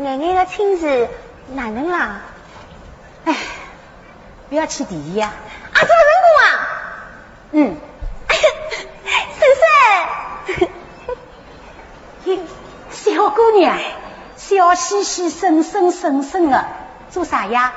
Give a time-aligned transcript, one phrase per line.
[0.00, 1.10] 奶奶的亲事
[1.52, 2.22] 哪能啦？
[3.26, 3.36] 哎，
[4.48, 5.30] 不要去提议呀。
[5.74, 5.88] 啊，做人
[6.24, 6.46] 工啊？
[7.52, 7.76] 嗯。
[12.24, 12.38] 婶婶，
[12.90, 13.78] 小姑娘，
[14.36, 16.64] 笑嘻嘻、生生生生的，
[17.10, 17.74] 做啥呀？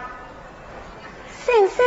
[1.46, 1.84] 婶婶。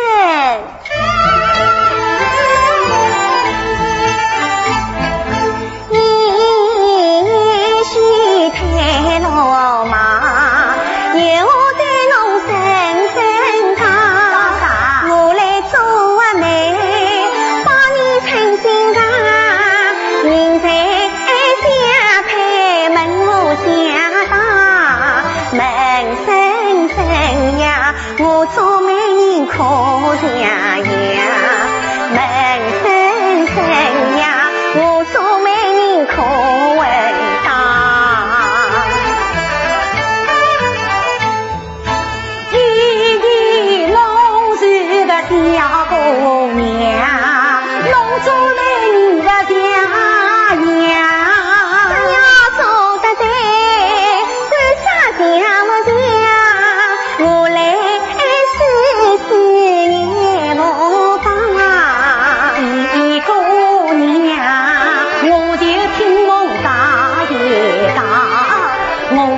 [29.56, 29.85] 口。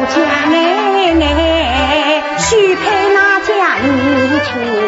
[0.08, 0.16] 家
[0.50, 4.87] 奶奶许配哪家你去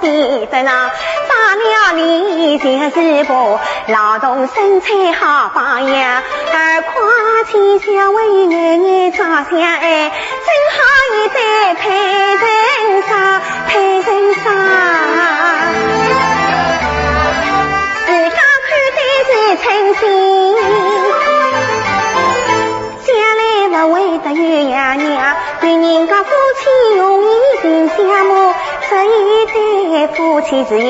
[0.00, 0.90] 地身上
[1.28, 6.22] 扎了犁，就是布，劳动生产好榜样。
[6.52, 6.90] 二宽
[7.50, 10.78] 起相为，眼儿长相爱，正好
[11.14, 11.38] 一对
[11.74, 11.82] 配
[12.38, 14.44] 成双，配成双。
[18.06, 19.30] 自家看点是
[19.62, 20.02] 称心，
[23.06, 24.40] 将来不会得有
[24.70, 26.28] 伢娘对人家夫
[26.58, 27.26] 妻容易
[27.62, 27.94] 定下。
[28.90, 29.08] 这一
[29.46, 30.82] 对夫妻是有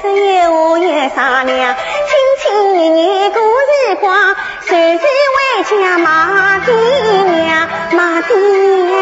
[0.00, 8.96] 说有话有商量，亲亲热热过日光，随时回家马爹娘马爹娘。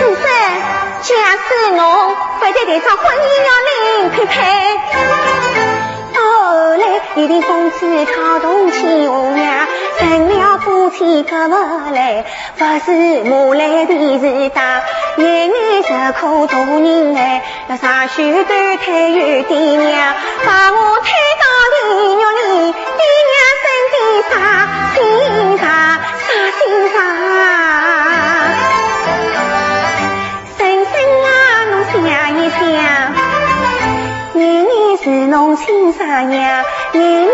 [0.00, 0.20] 婶婶，
[1.02, 1.14] 假
[1.46, 1.80] 使侬
[2.40, 4.34] 非得这场婚姻要另配配，
[6.12, 6.82] 到后来
[7.14, 9.68] 一定风吹草动起红娘。
[11.02, 11.54] 成了夫妻可不
[11.92, 12.24] 来，
[12.56, 14.82] 不是马来便是大，
[15.16, 20.14] 眼眼受苦大人哎，要上学端腿有爹娘，
[20.46, 21.10] 把我推
[21.40, 21.76] 到地
[22.14, 23.94] 狱里，爹娘身体
[24.30, 24.32] 啥
[24.94, 24.98] 心
[25.58, 25.64] 啥
[26.20, 26.60] 啥心
[26.94, 26.96] 啥？
[30.56, 31.26] 婶婶啊，
[31.70, 31.94] 侬想
[32.38, 32.60] 一想，
[34.34, 37.28] 年年是侬亲生娘，年年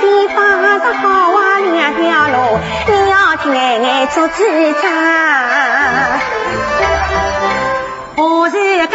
[0.00, 0.38] 前发
[0.78, 1.29] 的好。
[1.60, 4.34] 两条路，你要去眼眼做主
[4.82, 4.90] 张。
[8.16, 8.56] 我是
[8.86, 8.90] 讲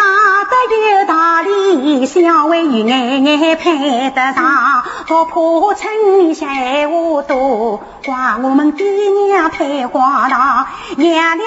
[0.50, 0.54] 得
[0.92, 10.68] 有道理，小为与眼眼配得上，不怕村里闲话多，怪我们爹娘太荒唐，
[10.98, 11.44] 养了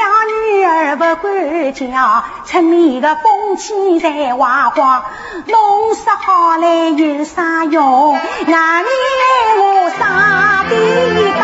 [0.51, 5.05] 女儿不管教，村里的风气在坏化。
[5.47, 8.19] 弄说好来有啥用？
[8.47, 8.89] 那里
[9.61, 10.75] 我傻逼
[11.39, 11.43] 当，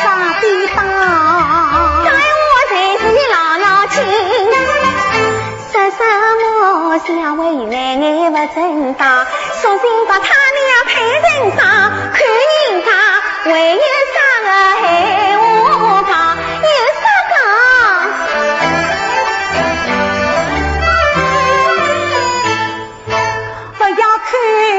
[0.00, 0.04] 啥
[0.40, 0.42] 地
[0.74, 0.78] 当？
[2.04, 3.02] 在我才是
[3.32, 3.96] 老老亲。
[5.88, 9.24] 什么想为奶奶不正当，
[9.62, 10.90] 索性把他俩配
[11.22, 11.92] 成双，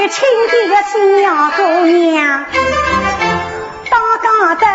[0.10, 2.46] 亲爹的新娘姑娘，
[3.90, 4.68] 当家的。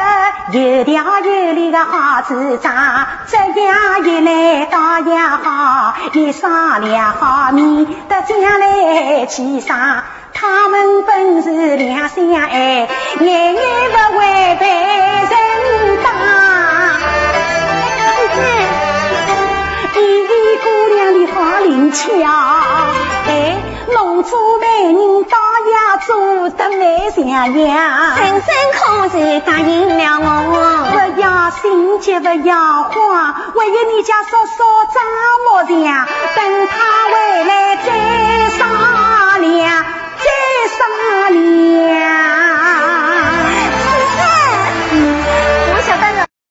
[0.52, 10.04] 有条有理的好子长，这样一来倒也好，一商量好，免得将来起上。
[10.32, 12.88] 他们本是两相爱，
[13.20, 15.31] 眼眼不违背人
[26.14, 26.82] 也做得蛮
[27.12, 28.16] 像样。
[28.16, 30.26] 深深可是答应了我，
[30.93, 34.96] 不要心急，不要慌，万一你家嫂嫂张
[35.44, 36.06] 木匠，
[36.37, 36.69] 等